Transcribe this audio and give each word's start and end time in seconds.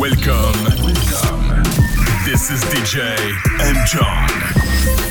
Welcome. 0.00 0.64
Welcome. 0.82 1.62
This 2.24 2.50
is 2.50 2.62
DJ 2.64 3.36
M. 3.60 3.76
Jon. 3.86 5.09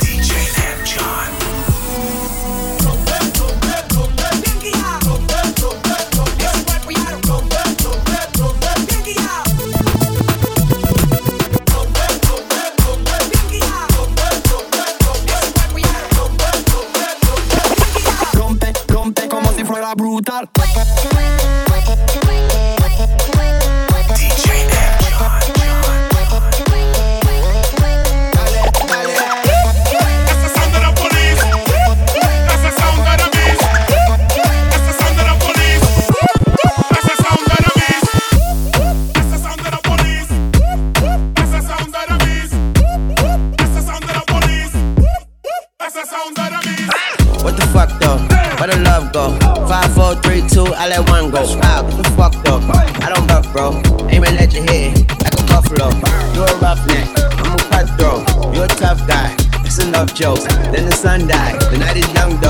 What 46.30 47.56
the 47.56 47.66
fuck 47.72 47.90
though? 47.98 48.18
Where 48.58 48.68
the 48.68 48.78
love 48.84 49.12
go? 49.12 49.36
Five, 49.66 49.92
four, 49.94 50.14
three, 50.16 50.46
two. 50.46 50.66
I 50.74 50.88
let 50.88 51.08
one 51.08 51.30
go. 51.30 51.42
Wow, 51.58 51.82
what 51.82 51.96
the 51.96 52.10
fuck 52.10 52.34
though? 52.44 52.60
I 53.04 53.10
don't 53.12 53.26
buff, 53.26 53.50
bro. 53.52 53.72
Aim 54.10 54.24
and 54.24 54.36
let 54.36 54.52
your 54.52 54.64
head 54.64 54.98
like 55.22 55.34
a 55.34 55.42
buffalo. 55.46 55.90
You 56.34 56.42
a 56.44 56.54
roughneck, 56.60 57.08
I'm 57.42 57.54
a 57.54 57.62
cutthroat. 57.70 58.54
You 58.54 58.62
a 58.62 58.68
tough 58.68 59.06
guy. 59.08 59.34
It's 59.64 59.78
enough 59.82 60.14
jokes. 60.14 60.44
Then 60.70 60.86
the 60.86 60.92
sun 60.92 61.26
died. 61.26 61.60
The 61.72 61.78
night 61.78 61.96
is 61.96 62.12
young 62.12 62.38
though. 62.40 62.49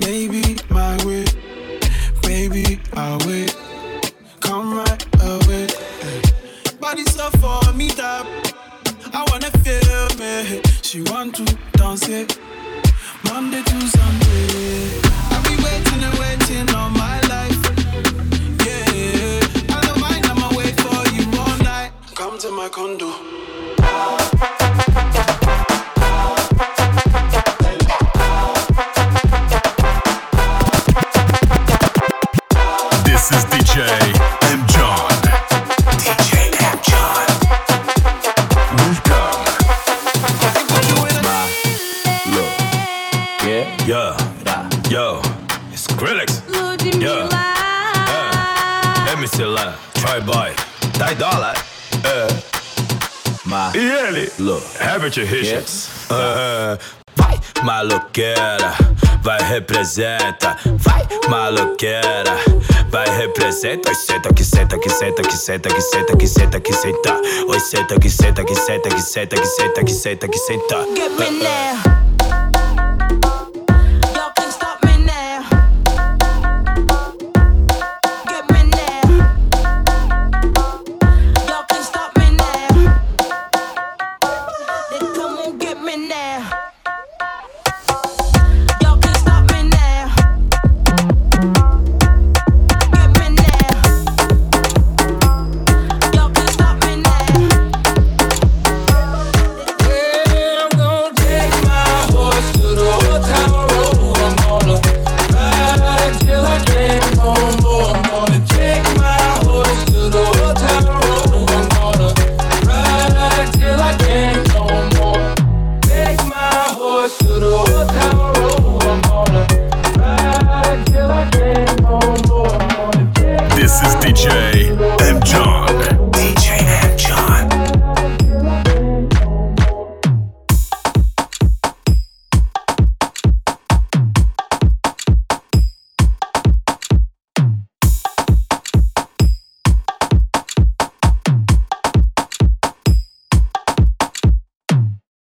Maybe 0.00 0.56
my 0.70 0.96
way, 1.04 1.24
baby, 2.22 2.80
I 2.94 3.18
wait. 3.26 3.56
Come 4.40 4.74
right 4.74 5.04
away. 5.22 5.66
Body's 6.80 7.18
up 7.18 7.36
for 7.38 7.72
me 7.74 7.88
tap. 7.88 8.26
I 9.12 9.24
wanna 9.30 9.50
feel 9.64 10.08
me. 10.18 10.62
She 10.82 11.02
want 11.02 11.34
to 11.36 11.44
dance 11.72 12.08
it. 12.08 12.38
Monday 13.24 13.62
to 13.62 13.80
Sunday. 13.88 15.00
I've 15.32 15.44
been 15.44 15.62
waiting 15.62 16.02
and 16.02 16.18
waiting 16.18 16.74
all 16.74 16.90
my 16.90 17.20
life. 17.28 17.62
Yeah, 18.64 19.76
I 19.76 19.80
don't 19.86 20.00
mind. 20.00 20.26
I'ma 20.26 20.48
wait 20.56 20.80
for 20.80 21.00
you 21.14 21.24
all 21.38 21.58
night. 21.58 21.92
Come 22.14 22.38
to 22.38 22.50
my 22.50 22.68
condo. 22.68 23.10
Your 55.20 55.26
hits. 55.26 56.10
Uh, 56.10 56.76
vai, 57.16 57.38
maloqueira, 57.62 58.74
vai 59.22 59.42
representa. 59.42 60.56
Vai, 60.78 61.06
maloqueira, 61.28 62.36
vai 62.90 63.08
representa. 63.16 63.90
Oi, 63.90 63.94
senta 63.94 64.32
que 64.32 64.44
senta 64.44 64.78
que 64.78 64.88
senta 64.88 65.22
que 65.22 65.36
senta 65.36 65.68
que 65.68 65.80
senta 65.80 66.16
que 66.16 66.26
senta 66.26 66.60
que 66.60 66.72
senta. 66.72 67.20
Oi, 67.48 67.60
senta 67.60 67.98
que 67.98 68.10
senta 68.10 68.44
que 68.44 68.54
senta 68.54 68.88
que 68.88 69.02
senta 69.02 69.36
que 69.36 69.46
senta 69.46 69.84
que 69.84 69.92
senta 69.92 70.28
que 70.28 70.38
senta. 70.38 70.76
Get 70.96 71.18
me 71.18 71.42
now. 71.42 71.99